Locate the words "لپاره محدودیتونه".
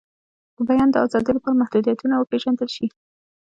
1.35-2.15